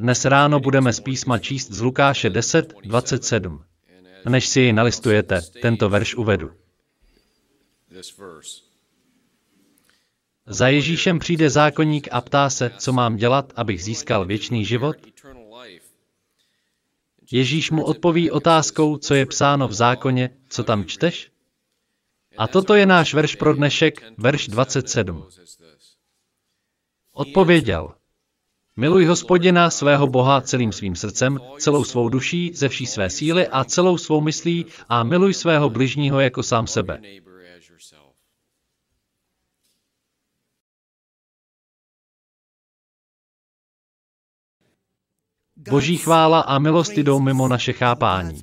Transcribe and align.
Dnes 0.00 0.24
ráno 0.24 0.60
budeme 0.60 0.92
z 0.92 1.00
písma 1.00 1.38
číst 1.38 1.72
z 1.72 1.80
Lukáše 1.80 2.30
10, 2.30 2.74
27. 2.84 3.64
Než 4.28 4.48
si 4.48 4.60
ji 4.60 4.72
nalistujete, 4.72 5.40
tento 5.62 5.88
verš 5.88 6.14
uvedu. 6.14 6.50
Za 10.46 10.68
Ježíšem 10.68 11.18
přijde 11.18 11.50
zákonník 11.50 12.08
a 12.10 12.20
ptá 12.20 12.50
se, 12.50 12.70
co 12.78 12.92
mám 12.92 13.16
dělat, 13.16 13.52
abych 13.56 13.84
získal 13.84 14.26
věčný 14.26 14.64
život? 14.64 14.96
Ježíš 17.30 17.70
mu 17.70 17.84
odpoví 17.84 18.30
otázkou, 18.30 18.96
co 18.96 19.14
je 19.14 19.26
psáno 19.26 19.68
v 19.68 19.72
zákoně, 19.72 20.30
co 20.48 20.64
tam 20.64 20.84
čteš? 20.84 21.30
A 22.38 22.48
toto 22.48 22.74
je 22.74 22.86
náš 22.86 23.14
verš 23.14 23.36
pro 23.36 23.54
dnešek, 23.54 24.12
verš 24.18 24.48
27. 24.48 25.26
Odpověděl. 27.12 27.99
Miluj 28.80 29.04
hospodina 29.04 29.70
svého 29.70 30.06
Boha 30.08 30.40
celým 30.40 30.72
svým 30.72 30.96
srdcem, 30.96 31.38
celou 31.58 31.84
svou 31.84 32.08
duší, 32.08 32.50
ze 32.54 32.68
vší 32.68 32.86
své 32.86 33.10
síly 33.10 33.48
a 33.48 33.64
celou 33.64 33.98
svou 33.98 34.20
myslí 34.20 34.66
a 34.88 35.02
miluj 35.02 35.34
svého 35.34 35.70
bližního 35.70 36.20
jako 36.20 36.42
sám 36.42 36.66
sebe. 36.66 37.00
Boží 45.56 45.96
chvála 45.96 46.40
a 46.40 46.58
milost 46.58 46.92
jdou 46.92 47.20
mimo 47.20 47.48
naše 47.48 47.72
chápání. 47.72 48.42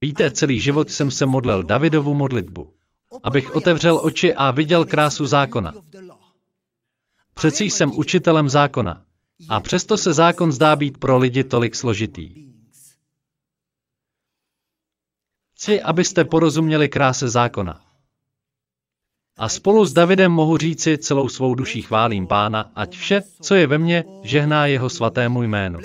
Víte, 0.00 0.30
celý 0.30 0.60
život 0.60 0.90
jsem 0.90 1.10
se 1.10 1.26
modlil 1.26 1.62
Davidovu 1.62 2.14
modlitbu, 2.14 2.73
abych 3.22 3.54
otevřel 3.54 4.00
oči 4.02 4.34
a 4.34 4.50
viděl 4.50 4.84
krásu 4.84 5.26
zákona. 5.26 5.74
Přeci 7.34 7.64
jsem 7.64 7.92
učitelem 7.98 8.48
zákona. 8.48 9.04
A 9.48 9.60
přesto 9.60 9.96
se 9.96 10.12
zákon 10.12 10.52
zdá 10.52 10.76
být 10.76 10.98
pro 10.98 11.18
lidi 11.18 11.44
tolik 11.44 11.74
složitý. 11.74 12.44
Chci, 15.56 15.82
abyste 15.82 16.24
porozuměli 16.24 16.88
kráse 16.88 17.28
zákona. 17.28 17.80
A 19.36 19.48
spolu 19.48 19.84
s 19.84 19.92
Davidem 19.92 20.32
mohu 20.32 20.56
říci 20.56 20.98
celou 20.98 21.28
svou 21.28 21.54
duší 21.54 21.82
chválím 21.82 22.26
pána, 22.26 22.72
ať 22.74 22.96
vše, 22.96 23.22
co 23.42 23.54
je 23.54 23.66
ve 23.66 23.78
mně, 23.78 24.04
žehná 24.22 24.66
jeho 24.66 24.90
svatému 24.90 25.42
jménu. 25.42 25.80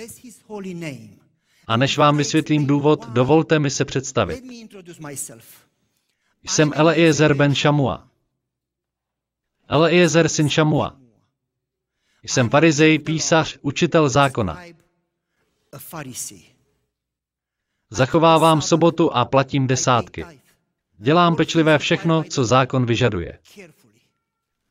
A 1.67 1.77
než 1.77 1.97
vám 1.97 2.17
vysvětlím 2.17 2.65
důvod, 2.65 3.09
dovolte 3.09 3.59
mi 3.59 3.69
se 3.69 3.85
představit. 3.85 4.43
Jsem 6.43 6.71
Eliezer 6.75 7.33
ben 7.33 7.55
Shamua. 7.55 8.07
Eliezer 9.67 10.29
syn 10.29 10.49
Shamua. 10.49 10.97
Jsem 12.23 12.49
farizej, 12.49 12.99
písař, 12.99 13.57
učitel 13.61 14.09
zákona. 14.09 14.63
Zachovávám 17.89 18.61
sobotu 18.61 19.13
a 19.13 19.25
platím 19.25 19.67
desátky. 19.67 20.25
Dělám 20.97 21.35
pečlivé 21.35 21.77
všechno, 21.77 22.23
co 22.23 22.45
zákon 22.45 22.85
vyžaduje. 22.85 23.39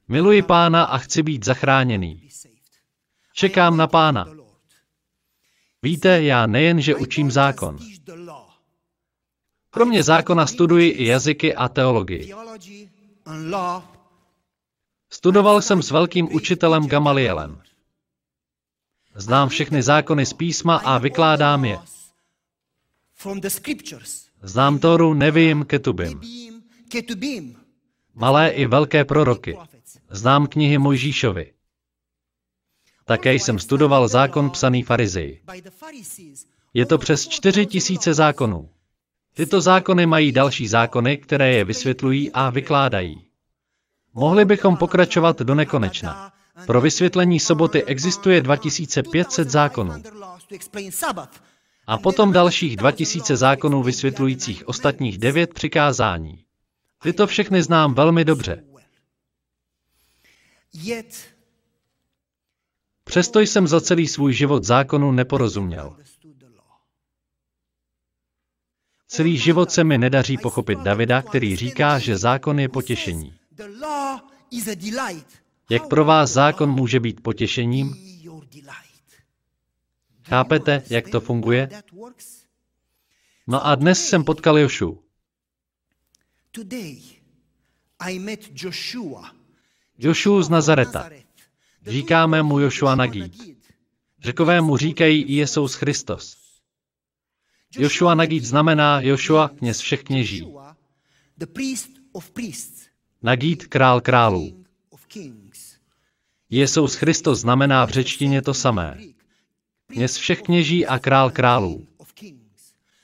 Miluji 0.08 0.42
pána 0.42 0.84
a 0.84 0.98
chci 0.98 1.22
být 1.22 1.44
zachráněný. 1.44 2.28
Čekám 3.32 3.76
na 3.76 3.86
pána. 3.86 4.26
Víte, 5.82 6.22
já 6.22 6.46
nejen, 6.46 6.80
že 6.80 6.94
učím 6.94 7.30
zákon. 7.30 7.78
Kromě 9.70 10.02
zákona 10.02 10.46
studuji 10.46 10.90
i 10.90 11.06
jazyky 11.06 11.54
a 11.54 11.68
teologii. 11.68 12.34
Studoval 15.10 15.62
jsem 15.62 15.82
s 15.82 15.90
velkým 15.90 16.34
učitelem 16.34 16.86
Gamalielem. 16.86 17.62
Znám 19.14 19.48
všechny 19.48 19.82
zákony 19.82 20.26
z 20.26 20.32
písma 20.32 20.76
a 20.76 20.98
vykládám 20.98 21.64
je. 21.64 21.78
Znám 24.42 24.78
Toru, 24.78 25.14
nevím, 25.14 25.64
Ketubim. 25.64 26.20
Malé 28.14 28.50
i 28.50 28.66
velké 28.66 29.04
proroky. 29.04 29.58
Znám 30.10 30.46
knihy 30.46 30.78
Mojžíšovi. 30.78 31.52
Také 33.04 33.34
jsem 33.34 33.58
studoval 33.58 34.08
zákon 34.08 34.50
psaný 34.50 34.82
farizeji. 34.82 35.42
Je 36.74 36.86
to 36.86 36.98
přes 36.98 37.28
čtyři 37.28 37.66
tisíce 37.66 38.14
zákonů. 38.14 38.70
Tyto 39.38 39.60
zákony 39.60 40.06
mají 40.06 40.32
další 40.32 40.68
zákony, 40.68 41.16
které 41.16 41.52
je 41.52 41.64
vysvětlují 41.64 42.32
a 42.32 42.50
vykládají. 42.50 43.24
Mohli 44.14 44.44
bychom 44.44 44.76
pokračovat 44.76 45.38
do 45.42 45.54
nekonečna. 45.54 46.32
Pro 46.66 46.80
vysvětlení 46.80 47.40
soboty 47.40 47.84
existuje 47.84 48.40
2500 48.40 49.50
zákonů. 49.50 50.02
A 51.86 51.98
potom 51.98 52.32
dalších 52.32 52.76
2000 52.76 53.36
zákonů 53.36 53.82
vysvětlujících 53.82 54.68
ostatních 54.68 55.18
devět 55.18 55.54
přikázání. 55.54 56.44
Tyto 57.02 57.26
všechny 57.26 57.62
znám 57.62 57.94
velmi 57.94 58.24
dobře. 58.24 58.64
Přesto 63.04 63.40
jsem 63.40 63.66
za 63.66 63.80
celý 63.80 64.08
svůj 64.08 64.32
život 64.32 64.64
zákonu 64.64 65.12
neporozuměl. 65.12 65.96
Celý 69.08 69.38
život 69.38 69.70
se 69.70 69.84
mi 69.84 69.98
nedaří 69.98 70.38
pochopit 70.38 70.78
Davida, 70.78 71.22
který 71.22 71.56
říká, 71.56 71.98
že 71.98 72.16
zákon 72.16 72.60
je 72.60 72.68
potěšení. 72.68 73.34
Jak 75.70 75.88
pro 75.88 76.04
vás 76.04 76.30
zákon 76.30 76.70
může 76.70 77.00
být 77.00 77.20
potěšením? 77.20 77.96
Chápete, 80.24 80.82
jak 80.90 81.08
to 81.08 81.20
funguje? 81.20 81.68
No 83.46 83.66
a 83.66 83.74
dnes 83.74 84.08
jsem 84.08 84.24
potkal 84.24 84.58
Jošu. 84.58 85.02
Jošu 89.98 90.42
z 90.42 90.48
Nazareta. 90.48 91.10
Říkáme 91.86 92.42
mu 92.42 92.58
Jošua 92.58 92.94
Nagít. 92.94 93.58
Řekové 94.20 94.60
mu 94.60 94.76
říkají 94.76 95.36
Jesous 95.36 95.74
Christos. 95.74 96.37
Jošua 97.76 98.14
Nagít 98.14 98.44
znamená 98.44 99.00
Jošua 99.00 99.48
kněz 99.48 99.80
všech 99.80 100.02
kněží. 100.02 100.54
Nagít 103.22 103.66
král 103.66 104.00
králů. 104.00 104.64
Jesous 106.50 106.94
Christos 106.94 107.40
znamená 107.40 107.84
v 107.84 107.90
řečtině 107.90 108.42
to 108.42 108.54
samé 108.54 108.98
kněz 109.88 110.16
všech 110.16 110.42
kněží 110.42 110.86
a 110.86 110.98
král 110.98 111.30
králů. 111.30 111.86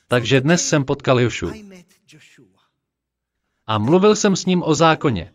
Takže 0.09 0.41
dnes 0.41 0.69
jsem 0.69 0.85
potkal 0.85 1.21
Jošu. 1.21 1.51
A 3.67 3.79
mluvil 3.79 4.17
jsem 4.17 4.37
s 4.37 4.47
ním 4.47 4.63
o 4.63 4.75
zákoně. 4.75 5.35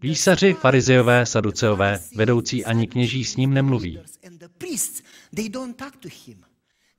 Písaři, 0.00 0.54
farizeové, 0.54 1.26
saduceové, 1.26 2.00
vedoucí 2.14 2.64
ani 2.64 2.86
kněží 2.86 3.24
s 3.24 3.36
ním 3.36 3.54
nemluví. 3.54 4.00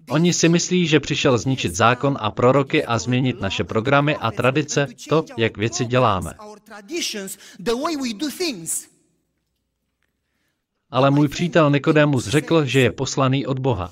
Oni 0.10 0.34
si 0.34 0.50
myslí, 0.50 0.88
že 0.88 1.00
přišel 1.00 1.38
zničit 1.38 1.76
zákon 1.76 2.18
a 2.20 2.32
proroky 2.32 2.86
a 2.86 3.00
změnit 3.00 3.42
naše 3.42 3.64
programy 3.64 4.16
a 4.16 4.32
tradice, 4.32 4.88
to, 5.10 5.26
jak 5.38 5.58
věci 5.58 5.86
děláme. 5.86 6.34
Ale 10.92 11.12
můj 11.12 11.28
přítel 11.28 11.72
Nikodémus 11.72 12.28
řekl, 12.28 12.66
že 12.66 12.80
je 12.80 12.92
poslaný 12.92 13.48
od 13.48 13.60
Boha. 13.60 13.92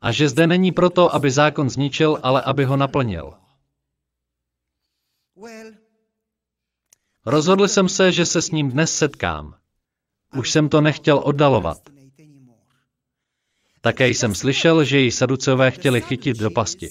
A 0.00 0.12
že 0.12 0.28
zde 0.28 0.46
není 0.46 0.72
proto, 0.72 1.14
aby 1.14 1.30
zákon 1.30 1.70
zničil, 1.70 2.18
ale 2.22 2.42
aby 2.42 2.64
ho 2.64 2.76
naplnil. 2.76 3.34
Rozhodl 7.26 7.68
jsem 7.68 7.88
se, 7.88 8.12
že 8.12 8.26
se 8.26 8.42
s 8.42 8.50
ním 8.50 8.70
dnes 8.70 8.96
setkám. 8.96 9.54
Už 10.36 10.50
jsem 10.50 10.68
to 10.68 10.80
nechtěl 10.80 11.20
oddalovat. 11.24 11.93
Také 13.84 14.08
jsem 14.08 14.34
slyšel, 14.34 14.84
že 14.84 14.98
ji 14.98 15.12
saducové 15.12 15.70
chtěli 15.70 16.00
chytit 16.00 16.36
do 16.36 16.50
pasti. 16.50 16.90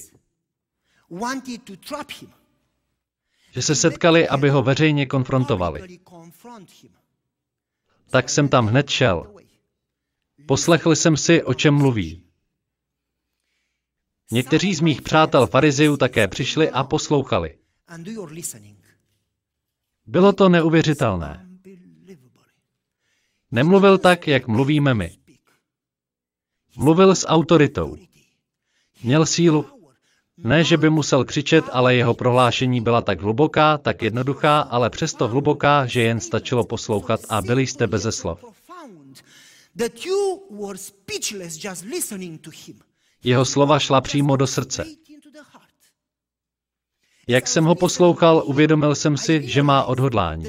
Že 3.52 3.62
se 3.62 3.74
setkali, 3.74 4.28
aby 4.28 4.50
ho 4.50 4.62
veřejně 4.62 5.06
konfrontovali 5.06 5.98
tak 8.14 8.30
jsem 8.30 8.48
tam 8.48 8.66
hned 8.66 8.90
šel. 8.90 9.34
Poslechl 10.46 10.96
jsem 10.96 11.16
si, 11.16 11.42
o 11.42 11.54
čem 11.54 11.74
mluví. 11.74 12.22
Někteří 14.30 14.74
z 14.74 14.80
mých 14.80 15.02
přátel 15.02 15.46
farizejů 15.46 15.96
také 15.96 16.28
přišli 16.28 16.70
a 16.70 16.84
poslouchali. 16.84 17.58
Bylo 20.06 20.32
to 20.32 20.48
neuvěřitelné. 20.48 21.48
Nemluvil 23.50 23.98
tak, 23.98 24.28
jak 24.28 24.48
mluvíme 24.48 24.94
my. 24.94 25.23
Mluvil 26.76 27.14
s 27.14 27.26
autoritou. 27.26 27.96
Měl 29.02 29.26
sílu. 29.26 29.66
Ne, 30.36 30.64
že 30.64 30.76
by 30.76 30.90
musel 30.90 31.24
křičet, 31.24 31.64
ale 31.72 31.94
jeho 31.94 32.14
prohlášení 32.14 32.80
byla 32.80 33.00
tak 33.00 33.20
hluboká, 33.20 33.78
tak 33.78 34.02
jednoduchá, 34.02 34.60
ale 34.60 34.90
přesto 34.90 35.28
hluboká, 35.28 35.86
že 35.86 36.02
jen 36.02 36.20
stačilo 36.20 36.64
poslouchat 36.64 37.20
a 37.28 37.42
byli 37.42 37.66
jste 37.66 37.86
beze 37.86 38.12
slov. 38.12 38.44
Jeho 43.24 43.44
slova 43.44 43.78
šla 43.78 44.00
přímo 44.00 44.36
do 44.36 44.46
srdce. 44.46 44.84
Jak 47.28 47.48
jsem 47.48 47.64
ho 47.64 47.74
poslouchal, 47.74 48.42
uvědomil 48.46 48.94
jsem 48.94 49.16
si, 49.16 49.48
že 49.48 49.62
má 49.62 49.84
odhodlání. 49.84 50.44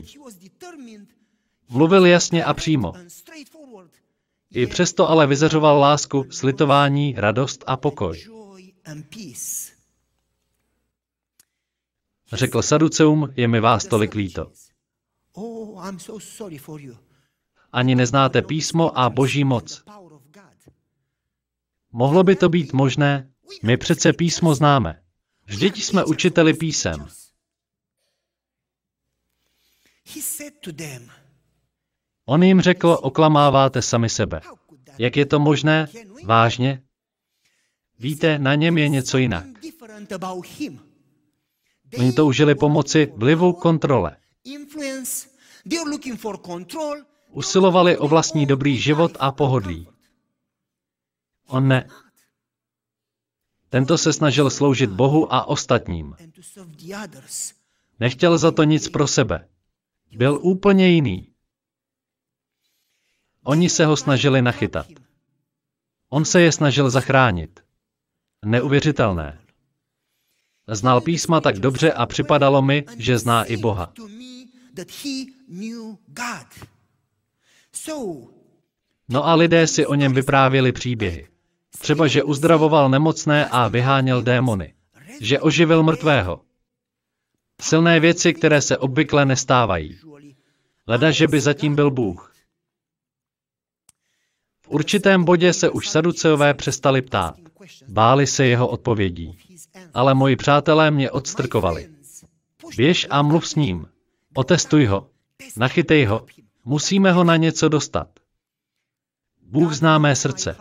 Mluvil 1.70 2.06
jasně 2.06 2.44
a 2.44 2.54
přímo. 2.54 2.94
I 4.56 4.68
přesto 4.68 5.10
ale 5.10 5.28
vyzařoval 5.28 5.80
lásku, 5.80 6.26
slitování, 6.30 7.14
radost 7.18 7.64
a 7.68 7.78
pokoj. 7.78 8.24
Řekl 12.34 12.62
Saduceum, 12.62 13.34
je 13.36 13.48
mi 13.48 13.60
vás 13.60 13.86
tolik 13.86 14.16
líto. 14.16 14.52
Ani 17.72 17.96
neznáte 17.96 18.42
písmo 18.42 19.00
a 19.00 19.10
boží 19.10 19.44
moc. 19.44 19.84
Mohlo 21.92 22.24
by 22.24 22.36
to 22.36 22.50
být 22.50 22.74
možné? 22.74 23.32
My 23.64 23.78
přece 23.78 24.14
písmo 24.14 24.56
známe. 24.56 25.02
Vždyť 25.46 25.84
jsme 25.84 26.06
učiteli 26.06 26.54
písem. 26.54 27.08
On 32.26 32.44
jim 32.44 32.62
řekl, 32.62 32.98
oklamáváte 33.02 33.82
sami 33.82 34.10
sebe. 34.10 34.42
Jak 34.98 35.18
je 35.18 35.26
to 35.26 35.40
možné? 35.40 35.88
Vážně? 36.26 36.82
Víte, 38.00 38.40
na 38.40 38.56
něm 38.56 38.78
je 38.78 38.90
něco 38.90 39.18
jinak. 39.18 39.46
Oni 41.98 42.14
toužili 42.14 42.56
pomoci 42.56 43.14
vlivu 43.16 43.54
kontrole. 43.54 44.18
Usilovali 47.32 47.98
o 47.98 48.08
vlastní 48.08 48.46
dobrý 48.46 48.78
život 48.78 49.18
a 49.20 49.32
pohodlí. 49.32 49.88
On 51.48 51.68
ne. 51.68 51.90
Tento 53.70 53.98
se 53.98 54.14
snažil 54.14 54.50
sloužit 54.50 54.90
Bohu 54.90 55.34
a 55.34 55.48
ostatním. 55.48 56.16
Nechtěl 58.00 58.38
za 58.38 58.52
to 58.52 58.64
nic 58.64 58.90
pro 58.90 59.08
sebe. 59.08 59.48
Byl 60.18 60.40
úplně 60.42 60.88
jiný. 60.88 61.35
Oni 63.48 63.70
se 63.70 63.86
ho 63.86 63.98
snažili 63.98 64.42
nachytat. 64.42 64.88
On 66.10 66.26
se 66.26 66.42
je 66.42 66.52
snažil 66.52 66.90
zachránit. 66.90 67.60
Neuvěřitelné. 68.46 69.40
Znal 70.68 71.02
písma 71.02 71.42
tak 71.42 71.60
dobře 71.60 71.92
a 71.92 72.06
připadalo 72.06 72.62
mi, 72.62 72.84
že 72.98 73.18
zná 73.18 73.44
i 73.44 73.58
Boha. 73.58 73.94
No 79.10 79.28
a 79.28 79.36
lidé 79.36 79.68
si 79.68 79.86
o 79.86 79.96
něm 79.96 80.14
vyprávěli 80.14 80.72
příběhy. 80.72 81.28
Třeba, 81.80 82.08
že 82.08 82.24
uzdravoval 82.24 82.90
nemocné 82.90 83.46
a 83.46 83.68
vyháněl 83.68 84.22
démony. 84.22 84.74
Že 85.22 85.40
oživil 85.40 85.84
mrtvého. 85.84 86.42
Silné 87.62 88.00
věci, 88.00 88.34
které 88.34 88.62
se 88.62 88.78
obvykle 88.78 89.26
nestávají. 89.26 90.00
Leda, 90.88 91.12
že 91.12 91.28
by 91.28 91.42
zatím 91.42 91.76
byl 91.76 91.92
Bůh. 91.92 92.35
V 94.66 94.70
určitém 94.70 95.24
bodě 95.24 95.54
se 95.54 95.70
už 95.70 95.90
saduceové 95.90 96.54
přestali 96.54 97.02
ptát. 97.02 97.36
Báli 97.88 98.28
se 98.28 98.46
jeho 98.46 98.68
odpovědí. 98.68 99.38
Ale 99.94 100.14
moji 100.14 100.36
přátelé 100.36 100.92
mě 100.92 101.12
odstrkovali. 101.12 101.90
Běž 102.78 103.08
a 103.10 103.22
mluv 103.22 103.48
s 103.48 103.56
ním. 103.56 103.88
Otestuj 104.34 104.86
ho. 104.86 105.10
Nachytej 105.58 106.06
ho. 106.06 106.26
Musíme 106.66 107.12
ho 107.12 107.24
na 107.24 107.38
něco 107.38 107.70
dostat. 107.70 108.08
Bůh 109.42 109.74
zná 109.74 109.98
mé 109.98 110.16
srdce. 110.16 110.58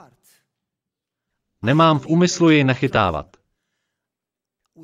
Nemám 1.62 1.98
v 1.98 2.06
úmyslu 2.06 2.50
jej 2.50 2.64
nachytávat. 2.64 3.36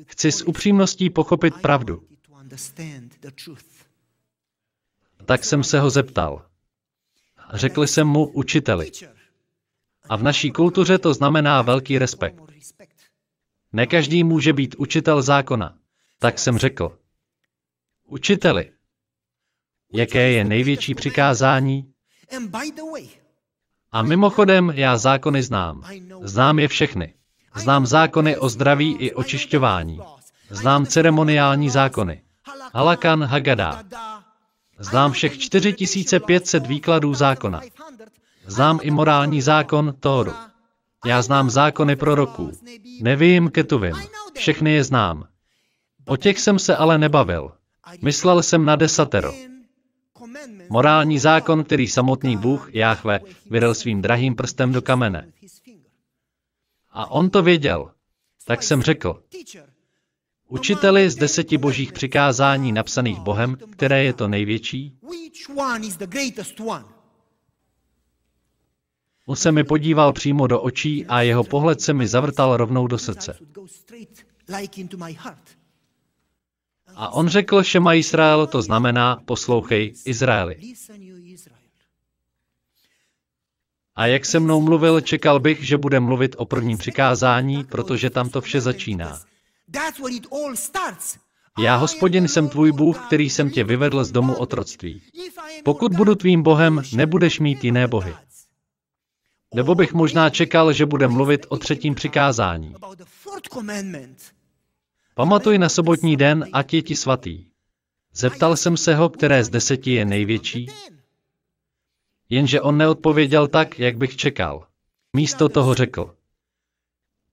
Chci 0.05 0.31
s 0.31 0.47
upřímností 0.47 1.09
pochopit 1.09 1.53
pravdu. 1.61 2.07
Tak 5.25 5.45
jsem 5.45 5.63
se 5.63 5.79
ho 5.79 5.89
zeptal. 5.89 6.50
Řekl 7.53 7.87
jsem 7.87 8.07
mu 8.07 8.27
učiteli. 8.27 8.91
A 10.09 10.15
v 10.15 10.23
naší 10.23 10.51
kultuře 10.51 10.97
to 10.97 11.13
znamená 11.13 11.61
velký 11.61 11.99
respekt. 11.99 12.41
Ne 13.73 13.87
každý 13.87 14.23
může 14.23 14.53
být 14.53 14.75
učitel 14.77 15.21
zákona. 15.21 15.75
Tak 16.19 16.39
jsem 16.39 16.57
řekl. 16.57 16.97
Učiteli, 18.07 18.71
jaké 19.93 20.31
je 20.31 20.43
největší 20.43 20.95
přikázání? 20.95 21.93
A 23.91 24.01
mimochodem, 24.01 24.69
já 24.75 24.97
zákony 24.97 25.43
znám. 25.43 25.83
Znám 26.21 26.59
je 26.59 26.67
všechny. 26.67 27.13
Znám 27.55 27.85
zákony 27.85 28.37
o 28.37 28.49
zdraví 28.49 28.95
i 28.95 29.13
očišťování. 29.13 29.99
Znám 30.49 30.85
ceremoniální 30.85 31.69
zákony. 31.69 32.21
Halakan 32.73 33.23
Haggadah. 33.23 33.83
Znám 34.81 35.11
všech 35.11 35.37
4500 35.37 36.67
výkladů 36.67 37.13
zákona. 37.13 37.61
Znám 38.45 38.79
i 38.81 38.91
morální 38.91 39.41
zákon 39.41 39.95
Tóru. 39.99 40.33
Já 41.05 41.21
znám 41.21 41.49
zákony 41.49 41.95
proroků. 41.95 42.51
Nevím 43.01 43.49
Ketuvim. 43.49 43.95
Všechny 44.35 44.73
je 44.73 44.83
znám. 44.83 45.27
O 46.05 46.17
těch 46.17 46.39
jsem 46.39 46.59
se 46.59 46.75
ale 46.75 46.97
nebavil. 46.97 47.51
Myslel 48.01 48.43
jsem 48.43 48.65
na 48.65 48.75
desatero. 48.75 49.33
Morální 50.69 51.19
zákon, 51.19 51.63
který 51.63 51.87
samotný 51.87 52.37
Bůh, 52.37 52.69
Jáchve, 52.75 53.19
vydal 53.49 53.73
svým 53.73 54.01
drahým 54.01 54.35
prstem 54.35 54.71
do 54.71 54.81
kamene. 54.81 55.31
A 56.91 57.11
on 57.11 57.29
to 57.29 57.43
věděl. 57.43 57.91
Tak 58.45 58.63
jsem 58.63 58.81
řekl, 58.81 59.23
učiteli 60.51 61.09
z 61.09 61.15
deseti 61.15 61.57
božích 61.57 61.91
přikázání 61.93 62.71
napsaných 62.71 63.19
Bohem, 63.19 63.57
které 63.71 64.03
je 64.03 64.13
to 64.13 64.27
největší? 64.27 64.97
On 69.25 69.35
se 69.35 69.51
mi 69.51 69.63
podíval 69.63 70.13
přímo 70.13 70.47
do 70.47 70.61
očí 70.61 71.05
a 71.05 71.21
jeho 71.21 71.43
pohled 71.43 71.81
se 71.81 71.93
mi 71.93 72.07
zavrtal 72.07 72.57
rovnou 72.57 72.87
do 72.87 72.97
srdce. 72.97 73.37
A 76.95 77.13
on 77.13 77.27
řekl 77.27 77.63
Šema 77.63 77.93
Izrael, 77.93 78.47
to 78.47 78.61
znamená 78.61 79.15
poslouchej 79.25 79.93
Izraeli. 80.05 80.57
A 83.95 84.05
jak 84.05 84.25
se 84.25 84.39
mnou 84.39 84.61
mluvil, 84.61 85.01
čekal 85.01 85.39
bych, 85.39 85.67
že 85.67 85.77
bude 85.77 85.99
mluvit 85.99 86.35
o 86.37 86.45
prvním 86.45 86.77
přikázání, 86.77 87.63
protože 87.63 88.09
tam 88.09 88.29
to 88.29 88.41
vše 88.41 88.61
začíná. 88.61 89.19
Já, 91.59 91.75
hospodin, 91.75 92.27
jsem 92.27 92.49
tvůj 92.49 92.71
Bůh, 92.71 93.05
který 93.07 93.29
jsem 93.29 93.49
tě 93.49 93.63
vyvedl 93.63 94.03
z 94.03 94.11
domu 94.11 94.35
otroctví. 94.35 95.01
Pokud 95.63 95.95
budu 95.95 96.15
tvým 96.15 96.43
Bohem, 96.43 96.81
nebudeš 96.93 97.39
mít 97.39 97.63
jiné 97.63 97.87
bohy. 97.87 98.15
Nebo 99.55 99.75
bych 99.75 99.93
možná 99.93 100.29
čekal, 100.29 100.73
že 100.73 100.85
bude 100.85 101.07
mluvit 101.07 101.45
o 101.49 101.57
třetím 101.57 101.95
přikázání. 101.95 102.75
Pamatuj 105.15 105.57
na 105.57 105.69
sobotní 105.69 106.17
den, 106.17 106.45
ať 106.53 106.73
je 106.73 106.81
ti 106.81 106.95
svatý. 106.95 107.45
Zeptal 108.13 108.57
jsem 108.57 108.77
se 108.77 108.95
ho, 108.95 109.09
které 109.09 109.43
z 109.43 109.49
deseti 109.49 109.91
je 109.91 110.05
největší, 110.05 110.67
jenže 112.29 112.61
on 112.61 112.77
neodpověděl 112.77 113.47
tak, 113.47 113.79
jak 113.79 113.97
bych 113.97 114.15
čekal. 114.15 114.67
Místo 115.15 115.49
toho 115.49 115.73
řekl. 115.73 116.15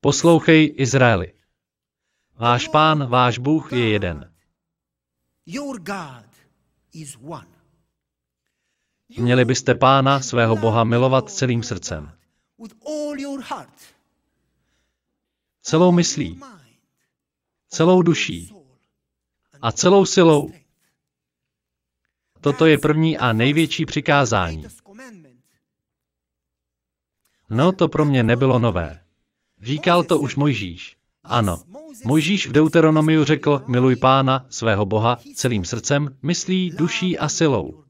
Poslouchej, 0.01 0.75
Izraeli. 0.77 1.33
Váš 2.39 2.69
pán, 2.69 3.07
váš 3.07 3.39
Bůh 3.39 3.73
je 3.73 3.89
jeden. 3.89 4.35
Měli 9.19 9.45
byste 9.45 9.75
pána, 9.75 10.21
svého 10.21 10.57
Boha, 10.57 10.85
milovat 10.85 11.31
celým 11.31 11.63
srdcem. 11.63 12.13
Celou 15.63 15.93
myslí, 15.93 16.41
celou 17.69 18.03
duší 18.03 18.53
a 19.63 19.73
celou 19.73 20.07
silou. 20.07 20.53
Toto 22.41 22.67
je 22.67 22.79
první 22.79 23.19
a 23.19 23.33
největší 23.33 23.87
přikázání. 23.87 24.65
No, 27.51 27.73
to 27.73 27.89
pro 27.89 28.05
mě 28.05 28.23
nebylo 28.23 28.59
nové. 28.59 29.05
Říkal 29.63 30.05
to 30.05 30.19
už 30.19 30.37
Mojžíš. 30.37 30.98
Ano, 31.29 31.63
Mojžíš 32.05 32.47
v 32.47 32.53
Deuteronomiu 32.53 33.25
řekl, 33.25 33.63
miluj 33.67 33.97
pána, 33.97 34.47
svého 34.51 34.87
Boha, 34.87 35.19
celým 35.35 35.65
srdcem, 35.65 36.17
myslí, 36.23 36.71
duší 36.71 37.19
a 37.19 37.29
silou. 37.29 37.85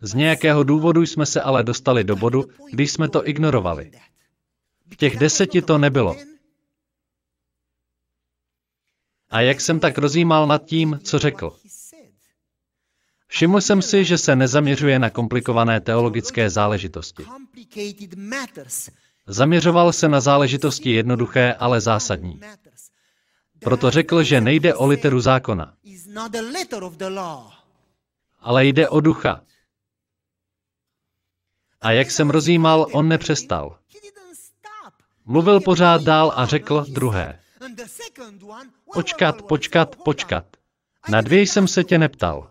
Z 0.00 0.14
nějakého 0.14 0.62
důvodu 0.62 1.02
jsme 1.02 1.26
se 1.26 1.42
ale 1.42 1.64
dostali 1.64 2.04
do 2.04 2.16
bodu, 2.16 2.44
když 2.72 2.92
jsme 2.92 3.08
to 3.08 3.28
ignorovali. 3.28 3.90
V 4.90 4.96
těch 4.96 5.18
deseti 5.18 5.62
to 5.62 5.78
nebylo. 5.78 6.16
A 9.30 9.40
jak 9.40 9.60
jsem 9.60 9.80
tak 9.80 9.98
rozjímal 9.98 10.46
nad 10.46 10.64
tím, 10.64 10.98
co 11.04 11.18
řekl. 11.18 11.56
Všiml 13.26 13.60
jsem 13.60 13.82
si, 13.82 14.04
že 14.04 14.18
se 14.18 14.36
nezaměřuje 14.36 14.98
na 14.98 15.10
komplikované 15.10 15.80
teologické 15.80 16.50
záležitosti. 16.50 17.24
Zaměřoval 19.28 19.92
se 19.92 20.08
na 20.08 20.20
záležitosti 20.20 20.90
jednoduché, 20.90 21.54
ale 21.58 21.80
zásadní. 21.80 22.40
Proto 23.60 23.90
řekl, 23.90 24.22
že 24.22 24.40
nejde 24.40 24.74
o 24.74 24.86
literu 24.86 25.20
zákona, 25.20 25.74
ale 28.40 28.66
jde 28.66 28.88
o 28.88 29.00
ducha. 29.00 29.40
A 31.80 31.92
jak 31.92 32.10
jsem 32.10 32.30
rozjímal, 32.30 32.86
on 32.92 33.08
nepřestal. 33.08 33.78
Mluvil 35.24 35.60
pořád 35.60 36.02
dál 36.02 36.32
a 36.36 36.46
řekl 36.46 36.84
druhé. 36.88 37.40
Počkat, 38.92 39.42
počkat, 39.42 39.96
počkat. 39.96 40.44
Na 41.08 41.20
dvě 41.20 41.40
jsem 41.40 41.68
se 41.68 41.84
tě 41.84 41.98
neptal. 41.98 42.50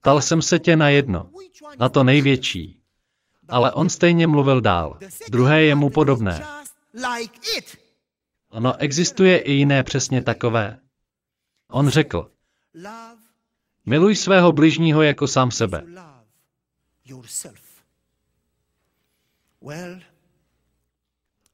Ptal 0.00 0.20
jsem 0.20 0.42
se 0.42 0.58
tě 0.58 0.76
na 0.76 0.88
jedno, 0.88 1.30
na 1.78 1.88
to 1.88 2.04
největší. 2.04 2.77
Ale 3.48 3.72
on 3.72 3.88
stejně 3.88 4.26
mluvil 4.26 4.60
dál. 4.60 4.98
Druhé 5.30 5.62
je 5.62 5.74
mu 5.74 5.90
podobné. 5.90 6.46
Ono 8.50 8.76
existuje 8.76 9.38
i 9.38 9.52
jiné 9.52 9.82
přesně 9.82 10.22
takové. 10.22 10.78
On 11.70 11.88
řekl, 11.88 12.30
miluj 13.86 14.16
svého 14.16 14.52
bližního 14.52 15.02
jako 15.02 15.26
sám 15.26 15.50
sebe. 15.50 15.82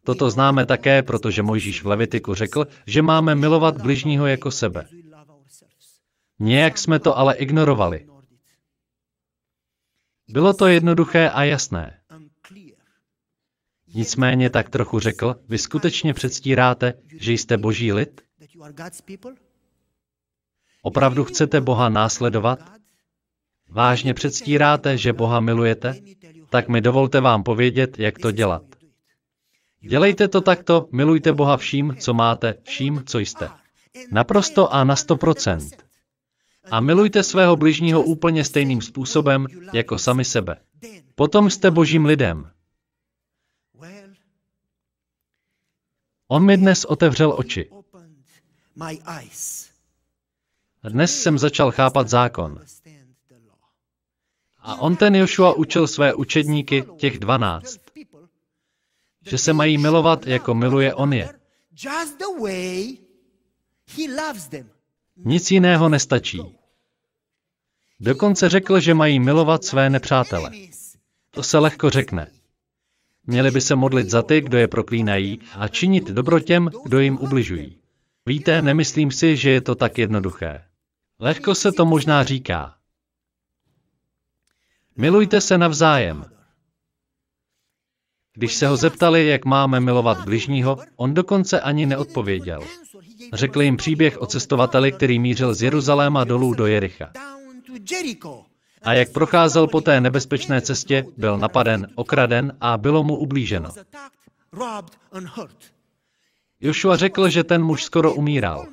Toto 0.04 0.30
známe 0.30 0.66
také, 0.66 1.02
protože 1.02 1.42
Mojžíš 1.42 1.82
v 1.82 1.86
Levitiku 1.86 2.34
řekl, 2.34 2.66
že 2.86 3.02
máme 3.02 3.34
milovat 3.34 3.82
bližního 3.82 4.26
jako 4.26 4.50
sebe. 4.50 4.88
Nějak 6.38 6.78
jsme 6.78 6.98
to 6.98 7.18
ale 7.18 7.34
ignorovali. 7.34 8.06
Bylo 10.28 10.52
to 10.52 10.66
jednoduché 10.66 11.30
a 11.30 11.44
jasné. 11.44 12.00
Nicméně 13.94 14.50
tak 14.50 14.70
trochu 14.70 15.00
řekl, 15.00 15.36
vy 15.48 15.58
skutečně 15.58 16.14
předstíráte, 16.14 16.94
že 17.20 17.32
jste 17.32 17.56
boží 17.56 17.92
lid? 17.92 18.20
Opravdu 20.82 21.24
chcete 21.24 21.60
Boha 21.60 21.88
následovat? 21.88 22.58
Vážně 23.68 24.14
předstíráte, 24.14 24.98
že 24.98 25.12
Boha 25.12 25.40
milujete? 25.40 25.94
Tak 26.50 26.68
mi 26.68 26.80
dovolte 26.80 27.20
vám 27.20 27.42
povědět, 27.42 27.98
jak 27.98 28.18
to 28.18 28.30
dělat. 28.30 28.62
Dělejte 29.80 30.28
to 30.28 30.40
takto, 30.40 30.88
milujte 30.92 31.32
Boha 31.32 31.56
vším, 31.56 31.96
co 31.96 32.14
máte, 32.14 32.54
vším, 32.62 33.02
co 33.06 33.18
jste. 33.18 33.50
Naprosto 34.10 34.74
a 34.74 34.84
na 34.84 34.96
sto 34.96 35.16
procent. 35.16 35.84
A 36.70 36.80
milujte 36.80 37.22
svého 37.22 37.56
bližního 37.56 38.02
úplně 38.02 38.44
stejným 38.44 38.82
způsobem, 38.82 39.46
jako 39.72 39.98
sami 39.98 40.24
sebe. 40.24 40.56
Potom 41.14 41.50
jste 41.50 41.70
božím 41.70 42.04
lidem. 42.04 42.50
On 46.28 46.46
mi 46.46 46.56
dnes 46.56 46.84
otevřel 46.84 47.34
oči. 47.38 47.70
Dnes 50.82 51.22
jsem 51.22 51.38
začal 51.38 51.70
chápat 51.70 52.08
zákon. 52.08 52.60
A 54.58 54.80
on 54.80 54.96
ten 54.96 55.14
Joshua 55.14 55.52
učil 55.52 55.86
své 55.86 56.14
učedníky, 56.14 56.84
těch 56.96 57.18
dvanáct, 57.18 57.80
že 59.26 59.38
se 59.38 59.52
mají 59.52 59.78
milovat, 59.78 60.26
jako 60.26 60.54
miluje 60.54 60.94
on 60.94 61.12
je. 61.12 61.34
Nic 65.16 65.50
jiného 65.50 65.88
nestačí. 65.88 66.42
Dokonce 68.00 68.48
řekl, 68.48 68.80
že 68.80 68.94
mají 68.94 69.20
milovat 69.20 69.64
své 69.64 69.90
nepřátele. 69.90 70.50
To 71.30 71.42
se 71.42 71.58
lehko 71.58 71.90
řekne. 71.90 72.30
Měli 73.26 73.50
by 73.50 73.60
se 73.60 73.74
modlit 73.74 74.10
za 74.10 74.22
ty, 74.22 74.40
kdo 74.40 74.58
je 74.58 74.68
proklínají, 74.68 75.40
a 75.58 75.68
činit 75.68 76.04
dobro 76.04 76.40
těm, 76.40 76.70
kdo 76.84 77.00
jim 77.00 77.18
ubližují. 77.18 77.78
Víte, 78.26 78.62
nemyslím 78.62 79.10
si, 79.10 79.36
že 79.36 79.50
je 79.50 79.60
to 79.60 79.74
tak 79.74 79.98
jednoduché. 79.98 80.64
Lehko 81.18 81.54
se 81.54 81.72
to 81.72 81.86
možná 81.86 82.24
říká. 82.24 82.74
Milujte 84.96 85.40
se 85.40 85.58
navzájem. 85.58 86.24
Když 88.34 88.54
se 88.54 88.66
ho 88.66 88.76
zeptali, 88.76 89.26
jak 89.26 89.44
máme 89.44 89.80
milovat 89.80 90.24
bližního, 90.24 90.78
on 90.96 91.14
dokonce 91.14 91.60
ani 91.60 91.86
neodpověděl. 91.86 92.60
Řekl 93.32 93.62
jim 93.62 93.76
příběh 93.76 94.22
o 94.22 94.26
cestovateli, 94.26 94.92
který 94.92 95.18
mířil 95.18 95.54
z 95.54 95.62
Jeruzaléma 95.62 96.24
dolů 96.24 96.54
do 96.54 96.66
Jericha. 96.66 97.12
A 98.82 98.92
jak 98.92 99.12
procházel 99.12 99.66
po 99.66 99.80
té 99.80 100.00
nebezpečné 100.00 100.60
cestě, 100.60 101.04
byl 101.16 101.38
napaden, 101.38 101.88
okraden 101.94 102.56
a 102.60 102.78
bylo 102.78 103.04
mu 103.04 103.16
ublíženo. 103.16 103.70
Joshua 106.60 106.96
řekl, 106.96 107.28
že 107.28 107.44
ten 107.44 107.62
muž 107.62 107.84
skoro 107.84 108.14
umíral. 108.14 108.66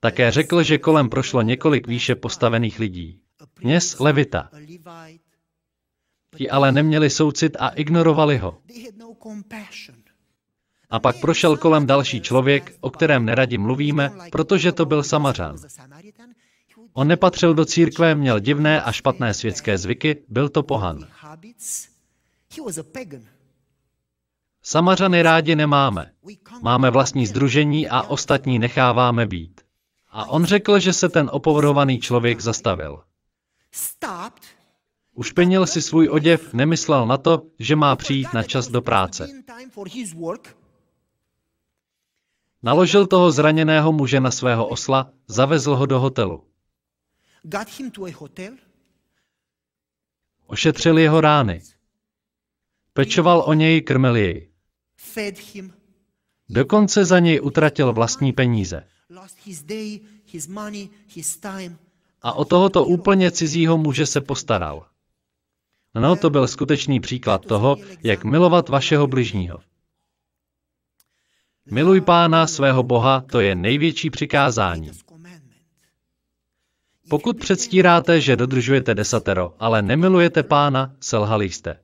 Také 0.00 0.30
řekl, 0.30 0.62
že 0.62 0.78
kolem 0.78 1.08
prošlo 1.08 1.42
několik 1.42 1.86
výše 1.86 2.14
postavených 2.14 2.78
lidí. 2.78 3.20
Kněz 3.54 3.98
Levita. 3.98 4.50
Ti 6.36 6.50
ale 6.50 6.72
neměli 6.72 7.10
soucit 7.10 7.56
a 7.60 7.68
ignorovali 7.68 8.38
ho. 8.38 8.58
A 10.90 11.00
pak 11.00 11.20
prošel 11.20 11.56
kolem 11.56 11.86
další 11.86 12.20
člověk, 12.20 12.76
o 12.80 12.90
kterém 12.90 13.24
neradi 13.24 13.58
mluvíme, 13.58 14.12
protože 14.32 14.72
to 14.72 14.86
byl 14.86 15.02
Samařan. 15.02 15.56
On 16.92 17.08
nepatřil 17.08 17.54
do 17.54 17.64
církve, 17.64 18.14
měl 18.14 18.40
divné 18.40 18.82
a 18.82 18.92
špatné 18.92 19.34
světské 19.34 19.78
zvyky, 19.78 20.22
byl 20.28 20.48
to 20.48 20.62
pohan. 20.62 21.08
Samařany 24.62 25.22
rádi 25.22 25.56
nemáme. 25.56 26.12
Máme 26.62 26.90
vlastní 26.90 27.26
združení 27.26 27.88
a 27.88 28.02
ostatní 28.02 28.58
necháváme 28.58 29.26
být. 29.26 29.60
A 30.10 30.30
on 30.30 30.44
řekl, 30.44 30.78
že 30.78 30.92
se 30.92 31.08
ten 31.08 31.30
opovrhovaný 31.32 31.98
člověk 31.98 32.40
zastavil. 32.40 33.02
Ušpenil 35.18 35.66
si 35.66 35.82
svůj 35.82 36.08
oděv, 36.08 36.54
nemyslel 36.54 37.06
na 37.06 37.16
to, 37.16 37.42
že 37.58 37.76
má 37.76 37.96
přijít 37.96 38.32
na 38.32 38.42
čas 38.42 38.68
do 38.68 38.82
práce. 38.82 39.28
Naložil 42.62 43.06
toho 43.06 43.30
zraněného 43.30 43.92
muže 43.92 44.20
na 44.20 44.30
svého 44.30 44.66
osla, 44.66 45.10
zavezl 45.28 45.76
ho 45.76 45.86
do 45.86 46.00
hotelu. 46.00 46.44
Ošetřil 50.46 50.98
jeho 50.98 51.20
rány. 51.20 51.62
Pečoval 52.92 53.42
o 53.46 53.52
něj, 53.52 53.82
krmil 53.82 54.16
jej. 54.16 54.50
Dokonce 56.48 57.04
za 57.04 57.18
něj 57.18 57.40
utratil 57.42 57.92
vlastní 57.92 58.32
peníze. 58.32 58.86
A 62.22 62.32
o 62.32 62.44
tohoto 62.44 62.84
úplně 62.84 63.30
cizího 63.30 63.78
muže 63.78 64.06
se 64.06 64.20
postaral. 64.20 64.86
No, 65.98 66.16
to 66.16 66.30
byl 66.30 66.46
skutečný 66.46 67.00
příklad 67.00 67.46
toho, 67.46 67.76
jak 68.02 68.24
milovat 68.24 68.68
vašeho 68.68 69.06
bližního. 69.06 69.58
Miluj 71.70 72.00
pána 72.00 72.46
svého 72.46 72.82
Boha, 72.82 73.24
to 73.30 73.40
je 73.40 73.54
největší 73.54 74.10
přikázání. 74.10 74.90
Pokud 77.08 77.38
předstíráte, 77.38 78.20
že 78.20 78.36
dodržujete 78.36 78.94
desatero, 78.94 79.54
ale 79.58 79.82
nemilujete 79.82 80.42
pána, 80.42 80.92
selhali 81.00 81.50
jste. 81.50 81.78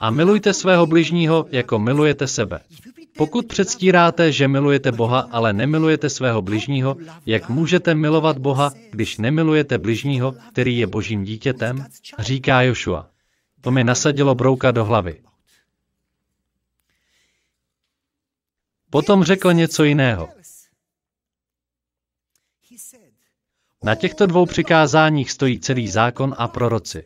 A 0.00 0.10
milujte 0.10 0.54
svého 0.54 0.86
bližního, 0.86 1.46
jako 1.50 1.78
milujete 1.78 2.26
sebe. 2.26 2.60
Pokud 3.16 3.46
předstíráte, 3.46 4.32
že 4.32 4.48
milujete 4.48 4.92
Boha, 4.92 5.20
ale 5.20 5.52
nemilujete 5.52 6.10
svého 6.10 6.42
bližního, 6.42 6.96
jak 7.26 7.48
můžete 7.48 7.94
milovat 7.94 8.38
Boha, 8.38 8.72
když 8.90 9.18
nemilujete 9.18 9.78
bližního, 9.78 10.34
který 10.52 10.78
je 10.78 10.86
božím 10.86 11.24
dítětem? 11.24 11.86
Říká 12.18 12.62
Joshua. 12.62 13.10
To 13.60 13.70
mi 13.70 13.84
nasadilo 13.84 14.34
brouka 14.34 14.70
do 14.70 14.84
hlavy. 14.84 15.22
Potom 18.90 19.24
řekl 19.24 19.52
něco 19.52 19.84
jiného. 19.84 20.28
Na 23.82 23.94
těchto 23.94 24.26
dvou 24.26 24.46
přikázáních 24.46 25.30
stojí 25.30 25.60
celý 25.60 25.88
zákon 25.88 26.34
a 26.38 26.48
proroci. 26.48 27.04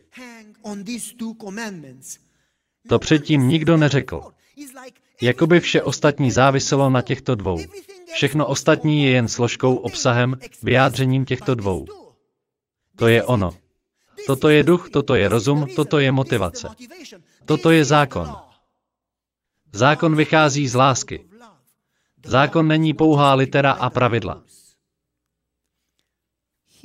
To 2.89 2.99
předtím 2.99 3.47
nikdo 3.47 3.77
neřekl. 3.77 4.36
Jakoby 5.21 5.59
vše 5.59 5.83
ostatní 5.83 6.31
záviselo 6.31 6.89
na 6.89 7.01
těchto 7.01 7.35
dvou. 7.35 7.59
Všechno 8.13 8.47
ostatní 8.47 9.03
je 9.03 9.11
jen 9.11 9.27
složkou, 9.27 9.75
obsahem, 9.75 10.37
vyjádřením 10.63 11.25
těchto 11.25 11.55
dvou. 11.55 11.85
To 12.95 13.07
je 13.07 13.23
ono. 13.23 13.51
Toto 14.27 14.49
je 14.49 14.63
duch, 14.63 14.89
toto 14.89 15.15
je 15.15 15.27
rozum, 15.27 15.67
toto 15.75 15.99
je 15.99 16.11
motivace. 16.11 16.67
Toto 17.45 17.71
je 17.71 17.85
zákon. 17.85 18.35
Zákon 19.73 20.15
vychází 20.15 20.67
z 20.67 20.75
lásky. 20.75 21.25
Zákon 22.25 22.67
není 22.67 22.93
pouhá 22.93 23.33
litera 23.33 23.71
a 23.71 23.89
pravidla. 23.89 24.43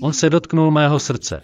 On 0.01 0.13
se 0.13 0.31
dotknul 0.31 0.71
mého 0.71 1.01
srdce. 1.01 1.43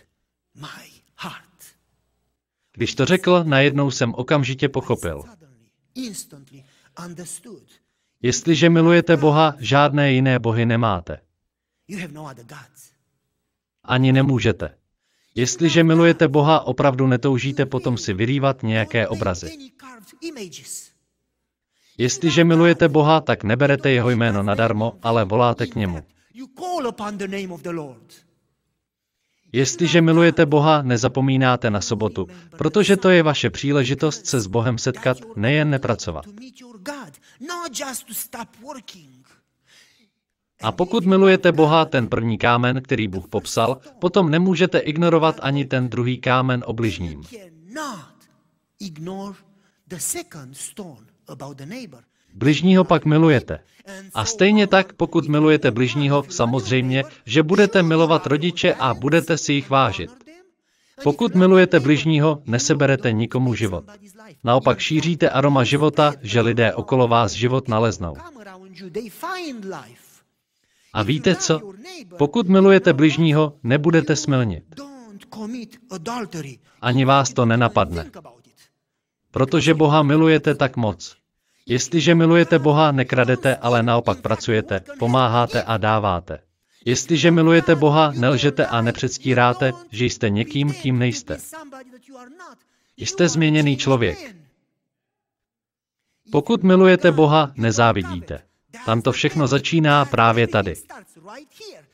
Když 2.73 2.94
to 2.94 3.04
řekl, 3.04 3.44
najednou 3.44 3.90
jsem 3.90 4.14
okamžitě 4.14 4.68
pochopil. 4.68 5.25
Jestliže 8.22 8.70
milujete 8.70 9.16
Boha, 9.16 9.54
žádné 9.58 10.12
jiné 10.12 10.38
bohy 10.38 10.66
nemáte. 10.66 11.20
Ani 13.84 14.12
nemůžete. 14.12 14.74
Jestliže 15.34 15.84
milujete 15.84 16.28
Boha, 16.28 16.60
opravdu 16.60 17.06
netoužíte 17.06 17.66
potom 17.66 17.98
si 17.98 18.12
vyrývat 18.12 18.62
nějaké 18.62 19.08
obrazy. 19.08 19.70
Jestliže 21.98 22.44
milujete 22.44 22.88
Boha, 22.88 23.20
tak 23.20 23.44
neberete 23.44 23.90
jeho 23.90 24.10
jméno 24.10 24.42
nadarmo, 24.42 24.98
ale 25.02 25.24
voláte 25.24 25.66
k 25.66 25.74
němu. 25.74 26.02
Jestliže 29.52 30.00
milujete 30.00 30.46
Boha, 30.46 30.82
nezapomínáte 30.82 31.70
na 31.70 31.80
sobotu, 31.80 32.26
protože 32.58 32.96
to 32.96 33.10
je 33.10 33.22
vaše 33.22 33.50
příležitost 33.50 34.26
se 34.26 34.40
s 34.40 34.46
Bohem 34.46 34.78
setkat, 34.78 35.18
nejen 35.36 35.70
nepracovat. 35.70 36.24
A 40.62 40.72
pokud 40.72 41.06
milujete 41.06 41.52
Boha, 41.52 41.84
ten 41.84 42.08
první 42.08 42.38
kámen, 42.38 42.82
který 42.82 43.08
Bůh 43.08 43.28
popsal, 43.28 43.80
potom 43.98 44.30
nemůžete 44.30 44.78
ignorovat 44.78 45.40
ani 45.42 45.64
ten 45.64 45.88
druhý 45.88 46.18
kámen 46.18 46.64
obližním. 46.66 47.22
Bližního 52.38 52.85
pak 52.85 53.04
milujete. 53.04 53.59
A 54.14 54.25
stejně 54.25 54.66
tak, 54.66 54.92
pokud 54.92 55.28
milujete 55.28 55.71
bližního, 55.71 56.25
samozřejmě, 56.28 57.04
že 57.26 57.42
budete 57.42 57.83
milovat 57.83 58.26
rodiče 58.26 58.75
a 58.75 58.95
budete 58.95 59.38
si 59.38 59.52
jich 59.52 59.71
vážit. 59.71 60.11
Pokud 61.02 61.35
milujete 61.35 61.80
bližního, 61.80 62.42
neseberete 62.47 63.12
nikomu 63.12 63.54
život. 63.54 63.85
Naopak 64.45 64.78
šíříte 64.78 65.30
aroma 65.30 65.64
života, 65.64 66.14
že 66.23 66.40
lidé 66.40 66.75
okolo 66.75 67.09
vás 67.09 67.33
život 67.33 67.68
naleznou. 67.68 68.14
A 70.92 71.02
víte 71.02 71.35
co? 71.37 71.61
Pokud 72.18 72.49
milujete 72.49 72.92
bližního, 72.92 73.54
nebudete 73.62 74.16
smilnit. 74.16 74.64
Ani 76.80 77.04
vás 77.04 77.33
to 77.33 77.47
nenapadne. 77.47 78.11
Protože 79.30 79.75
Boha 79.75 80.02
milujete 80.02 80.54
tak 80.54 80.76
moc. 80.76 81.18
Jestliže 81.68 82.14
milujete 82.14 82.58
Boha, 82.58 82.92
nekradete, 82.92 83.56
ale 83.56 83.82
naopak 83.82 84.20
pracujete, 84.20 84.80
pomáháte 84.98 85.62
a 85.62 85.76
dáváte. 85.76 86.38
Jestliže 86.84 87.30
milujete 87.30 87.75
Boha, 87.75 88.12
nelžete 88.16 88.66
a 88.66 88.82
nepředstíráte, 88.82 89.72
že 89.90 90.04
jste 90.04 90.30
někým, 90.30 90.72
kým 90.72 90.98
nejste. 90.98 91.38
Jste 92.96 93.28
změněný 93.28 93.76
člověk. 93.76 94.34
Pokud 96.32 96.62
milujete 96.62 97.12
Boha, 97.12 97.52
nezávidíte. 97.56 98.42
Tam 98.87 99.02
to 99.02 99.12
všechno 99.12 99.46
začíná 99.46 100.04
právě 100.04 100.46
tady. 100.46 100.75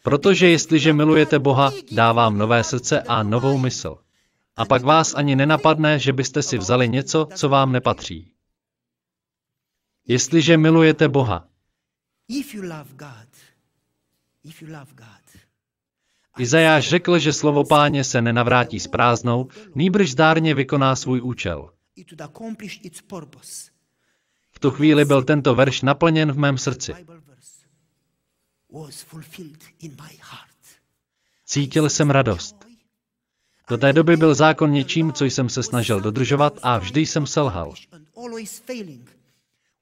Protože 0.02 0.48
jestliže 0.48 0.92
milujete 0.92 1.38
Boha, 1.38 1.72
dávám 1.92 2.38
nové 2.38 2.64
srdce 2.64 3.02
a 3.02 3.22
novou 3.22 3.58
mysl. 3.58 3.96
A 4.56 4.64
pak 4.64 4.82
vás 4.82 5.14
ani 5.14 5.36
nenapadne, 5.36 5.98
že 5.98 6.12
byste 6.12 6.42
si 6.42 6.58
vzali 6.58 6.88
něco, 6.88 7.28
co 7.34 7.48
vám 7.48 7.72
nepatří. 7.72 8.33
Jestliže 10.06 10.56
milujete 10.56 11.08
Boha, 11.08 11.48
Izajáš 16.38 16.88
řekl, 16.88 17.18
že 17.18 17.32
slovo 17.32 17.64
páně 17.64 18.04
se 18.04 18.22
nenavrátí 18.22 18.80
s 18.80 18.86
prázdnou, 18.86 19.48
nýbrž 19.74 20.10
zdárně 20.10 20.54
vykoná 20.54 20.96
svůj 20.96 21.20
účel. 21.20 21.70
V 24.50 24.58
tu 24.60 24.70
chvíli 24.70 25.04
byl 25.04 25.22
tento 25.22 25.54
verš 25.54 25.82
naplněn 25.82 26.32
v 26.32 26.38
mém 26.38 26.58
srdci. 26.58 26.94
Cítil 31.44 31.90
jsem 31.90 32.10
radost. 32.10 32.56
Do 33.68 33.78
té 33.78 33.92
doby 33.92 34.16
byl 34.16 34.34
zákon 34.34 34.70
něčím, 34.72 35.12
co 35.12 35.24
jsem 35.24 35.48
se 35.48 35.62
snažil 35.62 36.00
dodržovat 36.00 36.58
a 36.62 36.78
vždy 36.78 37.06
jsem 37.06 37.26
selhal. 37.26 37.74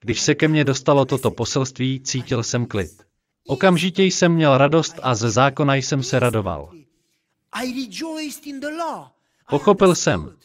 Když 0.03 0.21
se 0.21 0.35
ke 0.35 0.47
mně 0.47 0.63
dostalo 0.63 1.05
toto 1.05 1.31
poselství, 1.31 2.01
cítil 2.01 2.43
jsem 2.43 2.65
klid. 2.65 3.03
Okamžitě 3.47 4.03
jsem 4.03 4.33
měl 4.33 4.57
radost 4.57 4.99
a 5.01 5.15
ze 5.15 5.31
zákona 5.31 5.75
jsem 5.75 6.03
se 6.03 6.19
radoval. 6.19 6.71
Pochopil 9.49 9.95
jsem. 9.95 10.37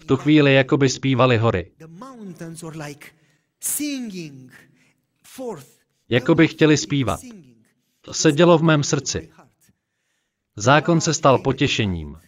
V 0.00 0.04
tu 0.04 0.16
chvíli 0.16 0.54
jako 0.54 0.76
by 0.76 0.88
zpívali 0.88 1.36
hory. 1.36 1.72
Jako 6.08 6.34
by 6.34 6.48
chtěli 6.48 6.76
zpívat. 6.76 7.20
To 8.00 8.14
se 8.14 8.32
dělo 8.32 8.58
v 8.58 8.62
mém 8.62 8.82
srdci. 8.82 9.32
Zákon 10.56 11.00
se 11.00 11.14
stal 11.14 11.38
potěšením. 11.38 12.18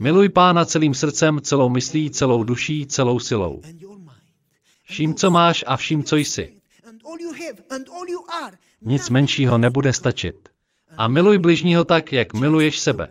Miluj 0.00 0.28
pána 0.28 0.64
celým 0.64 0.94
srdcem, 0.94 1.40
celou 1.40 1.68
myslí, 1.68 2.10
celou 2.10 2.44
duší, 2.44 2.86
celou 2.86 3.18
silou. 3.18 3.62
Vším, 4.84 5.14
co 5.14 5.30
máš 5.30 5.64
a 5.66 5.76
vším, 5.76 6.04
co 6.04 6.16
jsi. 6.16 6.56
Nic 8.80 9.10
menšího 9.10 9.58
nebude 9.58 9.92
stačit. 9.92 10.48
A 10.96 11.08
miluj 11.08 11.38
bližního 11.38 11.84
tak, 11.84 12.12
jak 12.12 12.34
miluješ 12.34 12.78
sebe. 12.78 13.08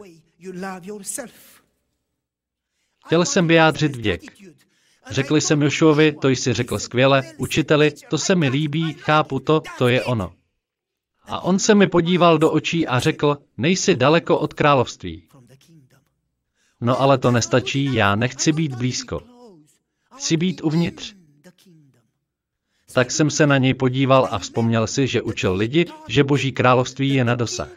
Chtěl 3.06 3.26
jsem 3.26 3.48
vyjádřit 3.48 3.96
vděk. 3.96 4.22
Řekl 5.10 5.36
jsem 5.36 5.62
Jošovi, 5.62 6.12
to 6.12 6.30
jsi 6.30 6.54
řekl 6.54 6.80
skvěle, 6.80 7.24
učiteli, 7.38 7.92
to 8.10 8.18
se 8.18 8.36
mi 8.36 8.50
líbí, 8.50 8.94
chápu 8.94 9.40
to, 9.40 9.62
to 9.78 9.88
je 9.88 10.04
ono. 10.04 10.34
A 11.24 11.40
on 11.40 11.60
se 11.60 11.76
mi 11.76 11.88
podíval 11.88 12.38
do 12.38 12.52
očí 12.52 12.88
a 12.88 13.00
řekl, 13.00 13.38
nejsi 13.58 13.96
daleko 13.96 14.40
od 14.40 14.54
království. 14.54 15.28
No 16.86 17.02
ale 17.02 17.18
to 17.18 17.32
nestačí, 17.32 17.94
já 17.94 18.16
nechci 18.16 18.52
být 18.52 18.76
blízko. 18.76 19.22
Chci 20.16 20.38
být 20.38 20.64
uvnitř. 20.64 21.16
Tak 22.94 23.12
jsem 23.12 23.30
se 23.30 23.48
na 23.48 23.58
něj 23.58 23.74
podíval 23.74 24.28
a 24.32 24.40
vzpomněl 24.40 24.88
si, 24.88 25.08
že 25.08 25.22
učil 25.22 25.54
lidi, 25.56 25.86
že 26.08 26.24
Boží 26.24 26.52
království 26.52 27.14
je 27.14 27.24
na 27.26 27.36
dosah. 27.36 27.70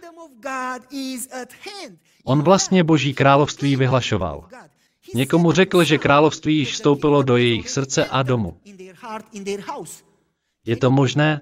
On 2.25 2.43
vlastně 2.43 2.85
Boží 2.85 3.15
království 3.15 3.77
vyhlašoval. 3.77 4.49
Někomu 5.15 5.53
řekl, 5.53 5.85
že 5.85 5.99
království 5.99 6.59
již 6.59 6.73
vstoupilo 6.73 7.23
do 7.23 7.37
jejich 7.37 7.71
srdce 7.71 8.05
a 8.07 8.23
domu. 8.23 8.61
Je 10.67 10.77
to 10.77 10.91
možné? 10.91 11.41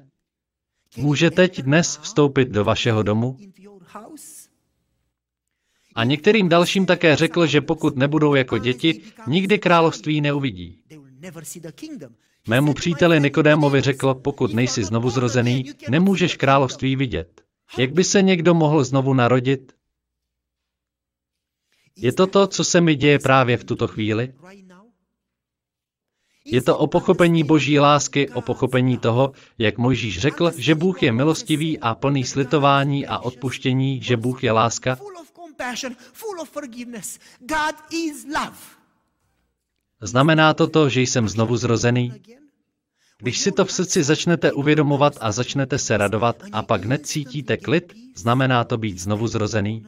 Může 0.96 1.31
teď 1.31 1.62
dnes 1.62 1.98
vstoupit 2.02 2.48
do 2.48 2.64
vašeho 2.64 3.02
domu? 3.02 3.37
A 5.96 6.04
některým 6.04 6.48
dalším 6.48 6.87
také 6.87 7.16
řekl, 7.16 7.46
že 7.46 7.61
pokud 7.61 7.96
nebudou 7.96 8.35
jako 8.35 8.59
děti, 8.59 9.02
nikdy 9.26 9.59
království 9.59 10.20
neuvidí. 10.20 10.78
Mému 12.48 12.74
příteli 12.74 13.20
Nikodémovi 13.20 13.80
řekl, 13.80 14.14
pokud 14.14 14.54
nejsi 14.54 14.85
znovu 14.85 15.11
zrozený, 15.11 15.64
nemůžeš 15.88 16.37
království 16.37 16.96
vidět. 16.96 17.40
Jak 17.78 17.92
by 17.92 18.04
se 18.04 18.22
někdo 18.22 18.54
mohl 18.54 18.85
znovu 18.85 19.14
narodit? 19.14 19.72
Je 21.96 22.12
to 22.12 22.26
to, 22.26 22.46
co 22.46 22.64
se 22.64 22.80
mi 22.80 22.94
děje 22.94 23.18
právě 23.18 23.56
v 23.56 23.64
tuto 23.64 23.88
chvíli? 23.88 24.32
Je 26.46 26.62
to 26.62 26.78
o 26.78 26.87
pochopení 26.87 27.44
boží 27.44 27.78
lásky, 27.78 28.30
o 28.30 28.40
pochopení 28.40 28.98
toho, 28.98 29.32
jak 29.59 29.78
Mojžíš 29.78 30.18
řekl, 30.18 30.52
že 30.56 30.74
Bůh 30.74 31.02
je 31.02 31.12
milostivý 31.12 31.78
a 31.78 31.94
plný 31.94 32.24
slitování 32.24 33.06
a 33.06 33.18
odpuštění, 33.18 34.02
že 34.02 34.16
Bůh 34.16 34.44
je 34.44 34.52
láska? 34.52 34.98
Znamená 40.00 40.54
to 40.54 40.66
to, 40.66 40.88
že 40.88 41.00
jsem 41.00 41.28
znovu 41.28 41.56
zrozený? 41.56 42.12
Když 43.18 43.38
si 43.38 43.52
to 43.52 43.64
v 43.64 43.72
srdci 43.72 44.02
začnete 44.02 44.52
uvědomovat 44.52 45.12
a 45.20 45.32
začnete 45.32 45.78
se 45.78 45.96
radovat 45.96 46.36
a 46.52 46.62
pak 46.62 46.84
necítíte 46.84 47.56
klid, 47.56 47.92
znamená 48.16 48.64
to 48.64 48.78
být 48.78 48.98
znovu 48.98 49.26
zrozený? 49.26 49.86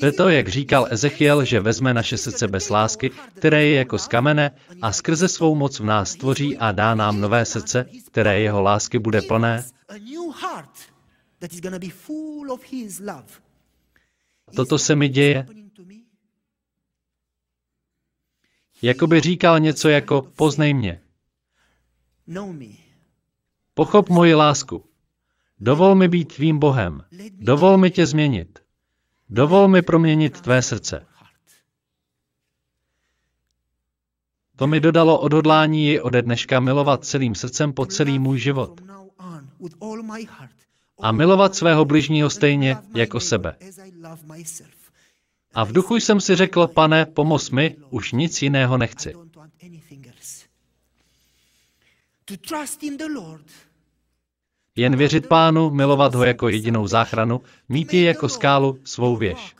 To 0.00 0.06
je 0.06 0.12
to, 0.12 0.28
jak 0.28 0.48
říkal 0.48 0.86
Ezechiel, 0.90 1.44
že 1.44 1.60
vezme 1.60 1.94
naše 1.94 2.18
srdce 2.18 2.48
bez 2.48 2.70
lásky, 2.70 3.10
které 3.34 3.64
je 3.64 3.78
jako 3.78 3.98
z 3.98 4.08
kamene 4.08 4.50
a 4.82 4.92
skrze 4.92 5.28
svou 5.28 5.54
moc 5.54 5.80
v 5.80 5.84
nás 5.84 6.10
stvoří 6.10 6.56
a 6.58 6.72
dá 6.72 6.94
nám 6.94 7.20
nové 7.20 7.44
srdce, 7.44 7.86
které 8.06 8.40
jeho 8.40 8.62
lásky 8.62 8.98
bude 8.98 9.22
plné. 9.22 9.64
Toto 14.56 14.78
se 14.78 14.96
mi 14.96 15.08
děje. 15.08 15.46
Jako 18.82 19.06
by 19.06 19.20
říkal 19.20 19.60
něco 19.60 19.88
jako 19.88 20.22
poznej 20.22 20.74
mě. 20.74 21.00
Pochop 23.74 24.08
moji 24.08 24.34
lásku. 24.34 24.84
Dovol 25.58 25.94
mi 25.94 26.08
být 26.08 26.34
tvým 26.34 26.58
Bohem. 26.58 27.04
Dovol 27.30 27.78
mi 27.78 27.90
tě 27.90 28.06
změnit. 28.06 28.58
Dovol 29.28 29.68
mi 29.68 29.82
proměnit 29.82 30.40
tvé 30.40 30.62
srdce. 30.62 31.06
To 34.56 34.66
mi 34.66 34.80
dodalo 34.80 35.20
odhodlání 35.20 35.86
ji 35.86 36.00
ode 36.00 36.22
dneška 36.22 36.60
milovat 36.60 37.04
celým 37.04 37.34
srdcem 37.34 37.72
po 37.72 37.86
celý 37.86 38.18
můj 38.18 38.38
život. 38.38 38.80
A 41.00 41.12
milovat 41.12 41.54
svého 41.54 41.84
bližního 41.84 42.30
stejně 42.30 42.76
jako 42.94 43.20
sebe. 43.20 43.56
A 45.54 45.64
v 45.64 45.72
duchu 45.72 45.96
jsem 45.96 46.20
si 46.20 46.36
řekl, 46.36 46.66
pane, 46.66 47.06
pomoz 47.06 47.50
mi, 47.50 47.76
už 47.90 48.12
nic 48.12 48.42
jiného 48.42 48.78
nechci. 48.78 49.14
Jen 54.76 54.96
věřit 54.96 55.28
pánu, 55.28 55.70
milovat 55.70 56.14
ho 56.14 56.24
jako 56.24 56.48
jedinou 56.48 56.86
záchranu, 56.86 57.40
mít 57.68 57.94
ji 57.94 58.04
jako 58.04 58.28
skálu 58.28 58.78
svou 58.84 59.16
věž. 59.16 59.56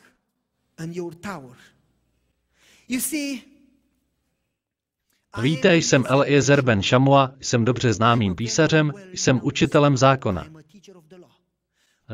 Víte, 5.42 5.77
jsem 5.77 6.05
Eliezer 6.09 6.62
ben 6.62 6.83
Shamua, 6.83 7.33
jsem 7.40 7.64
dobře 7.64 7.92
známým 7.92 8.35
písařem, 8.35 8.92
jsem 9.12 9.40
učitelem 9.42 9.97
zákona. 9.97 10.47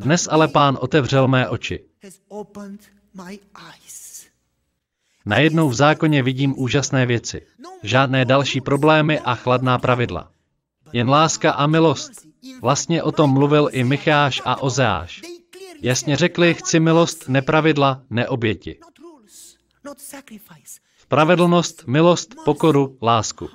Dnes 0.01 0.29
ale 0.31 0.49
pán 0.49 0.79
otevřel 0.81 1.29
mé 1.29 1.49
oči. 1.49 1.85
Najednou 5.27 5.69
v 5.69 5.75
zákoně 5.75 6.23
vidím 6.23 6.55
úžasné 6.59 7.07
věci. 7.07 7.47
Žádné 7.83 8.25
další 8.25 8.61
problémy 8.61 9.21
a 9.21 9.35
chladná 9.35 9.79
pravidla. 9.79 10.31
Jen 10.93 11.09
láska 11.09 11.53
a 11.53 11.67
milost. 11.67 12.13
Vlastně 12.63 13.03
o 13.03 13.13
tom 13.13 13.31
mluvil 13.31 13.69
i 13.73 13.85
Micháš 13.85 14.43
a 14.45 14.63
Ozeáš. 14.63 15.23
Jasně 15.83 16.17
řekli, 16.17 16.55
chci 16.55 16.81
milost, 16.81 17.29
nepravidla, 17.29 18.03
neoběti. 18.11 18.79
Spravedlnost, 20.99 21.87
milost, 21.87 22.35
pokoru, 22.45 22.99
lásku. 23.03 23.49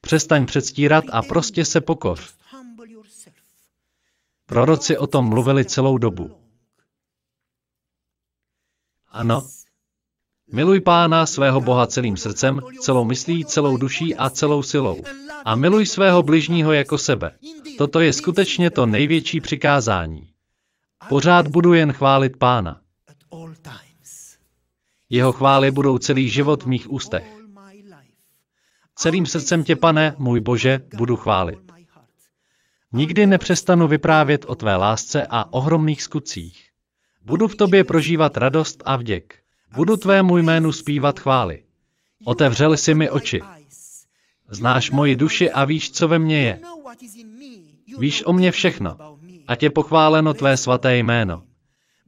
Přestaň 0.00 0.46
předstírat 0.46 1.04
a 1.12 1.22
prostě 1.22 1.64
se 1.64 1.80
pokoř. 1.80 2.36
Proroci 4.46 4.98
o 4.98 5.06
tom 5.06 5.28
mluvili 5.28 5.64
celou 5.64 5.98
dobu. 5.98 6.30
Ano. 9.08 9.48
Miluj 10.52 10.80
pána 10.80 11.26
svého 11.26 11.60
Boha 11.60 11.86
celým 11.86 12.16
srdcem, 12.16 12.60
celou 12.80 13.04
myslí, 13.04 13.44
celou 13.44 13.76
duší 13.76 14.14
a 14.16 14.30
celou 14.30 14.62
silou. 14.62 15.02
A 15.44 15.54
miluj 15.54 15.86
svého 15.86 16.22
bližního 16.22 16.72
jako 16.72 16.98
sebe. 16.98 17.38
Toto 17.78 18.00
je 18.00 18.12
skutečně 18.12 18.70
to 18.70 18.86
největší 18.86 19.40
přikázání. 19.40 20.30
Pořád 21.08 21.48
budu 21.48 21.72
jen 21.72 21.92
chválit 21.92 22.36
pána. 22.36 22.80
Jeho 25.10 25.32
chvály 25.32 25.70
budou 25.70 25.98
celý 25.98 26.28
život 26.28 26.62
v 26.62 26.66
mých 26.66 26.92
ústech. 26.92 27.36
Celým 28.94 29.26
srdcem 29.26 29.64
tě, 29.64 29.76
pane, 29.76 30.14
můj 30.18 30.40
Bože, 30.40 30.80
budu 30.96 31.16
chválit. 31.16 31.65
Nikdy 32.92 33.26
nepřestanu 33.26 33.88
vyprávět 33.88 34.44
o 34.48 34.54
tvé 34.54 34.76
lásce 34.76 35.26
a 35.30 35.52
ohromných 35.52 36.02
skutcích. 36.02 36.68
Budu 37.24 37.48
v 37.48 37.54
tobě 37.54 37.84
prožívat 37.84 38.36
radost 38.36 38.82
a 38.84 38.96
vděk. 38.96 39.38
Budu 39.74 39.96
tvému 39.96 40.38
jménu 40.38 40.72
zpívat 40.72 41.20
chvály. 41.20 41.62
Otevřel 42.24 42.76
si 42.76 42.94
mi 42.94 43.10
oči. 43.10 43.40
Znáš 44.50 44.90
moji 44.90 45.16
duši 45.16 45.50
a 45.50 45.64
víš, 45.64 45.90
co 45.90 46.08
ve 46.08 46.18
mně 46.18 46.42
je. 46.42 46.60
Víš 47.98 48.22
o 48.26 48.32
mně 48.32 48.52
všechno. 48.52 49.18
A 49.48 49.56
tě 49.56 49.70
pochváleno 49.70 50.34
tvé 50.34 50.56
svaté 50.56 50.96
jméno. 50.96 51.42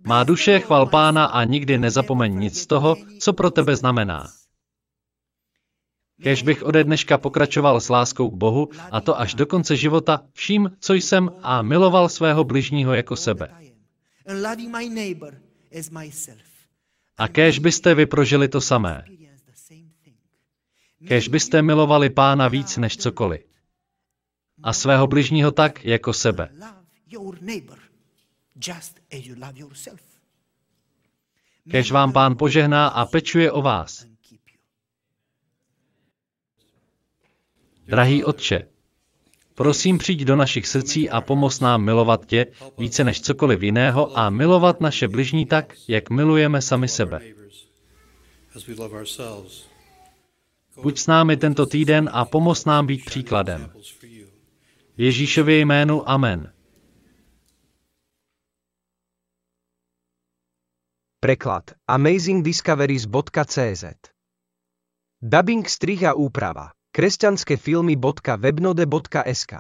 Má 0.07 0.25
duše 0.25 0.61
chval 0.61 0.87
pána 0.87 1.25
a 1.25 1.45
nikdy 1.45 1.79
nezapomeň 1.79 2.39
nic 2.39 2.61
z 2.61 2.67
toho, 2.67 2.97
co 3.21 3.33
pro 3.33 3.51
tebe 3.51 3.77
znamená. 3.77 4.29
Kež 6.23 6.43
bych 6.43 6.63
ode 6.63 6.85
dneška 6.85 7.19
pokračoval 7.19 7.81
s 7.81 7.89
láskou 7.89 8.31
k 8.31 8.35
Bohu, 8.35 8.69
a 8.91 9.01
to 9.01 9.21
až 9.21 9.35
do 9.35 9.47
konce 9.47 9.77
života, 9.77 10.23
vším, 10.33 10.71
co 10.81 10.95
jsem, 10.95 11.31
a 11.43 11.63
miloval 11.63 12.09
svého 12.09 12.45
bližního 12.45 12.95
jako 12.95 13.17
sebe. 13.17 13.55
A 17.19 17.29
kéž 17.29 17.59
byste 17.59 17.95
vy 17.95 18.07
prožili 18.07 18.49
to 18.49 18.61
samé. 18.61 19.05
Kéž 21.09 21.29
byste 21.29 21.63
milovali 21.63 22.11
pána 22.11 22.49
víc 22.49 22.77
než 22.77 22.97
cokoliv. 22.97 23.41
A 24.63 24.73
svého 24.73 25.07
bližního 25.07 25.51
tak, 25.51 25.85
jako 25.85 26.13
sebe. 26.13 26.49
Kež 31.71 31.91
vám 31.91 32.13
pán 32.13 32.37
požehná 32.37 32.89
a 32.89 33.07
pečuje 33.07 33.53
o 33.53 33.63
vás. 33.63 34.07
Drahý 37.89 38.25
Otče, 38.25 38.69
prosím 39.55 39.99
přijď 39.99 40.21
do 40.21 40.37
našich 40.37 40.67
srdcí 40.67 41.11
a 41.11 41.21
pomoz 41.21 41.61
nám 41.61 41.85
milovat 41.85 42.27
tě 42.27 42.47
více 42.79 43.05
než 43.05 43.21
cokoliv 43.21 43.63
jiného 43.63 44.19
a 44.19 44.31
milovat 44.31 44.81
naše 44.81 45.09
bližní 45.09 45.47
tak, 45.47 45.75
jak 45.89 46.11
milujeme 46.11 46.63
sami 46.63 46.89
sebe. 46.89 47.21
Buď 50.83 50.99
s 50.99 51.07
námi 51.07 51.37
tento 51.37 51.67
týden 51.67 52.11
a 52.13 52.25
pomoz 52.25 52.65
nám 52.65 52.87
být 52.87 53.05
příkladem. 53.05 53.73
V 54.97 55.01
Ježíšově 55.01 55.59
jménu 55.59 56.09
Amen. 56.09 56.53
Preklad 61.21 61.65
amazingdiscoveries.cz 61.87 63.85
Dubbing 65.23 65.69
strih 65.69 66.05
a 66.05 66.15
úprava 66.15 66.78
kresťanskefilmy.webnode.sk 66.99 69.55